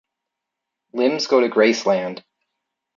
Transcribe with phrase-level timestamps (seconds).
[0.93, 2.23] Limbs go to Graceland.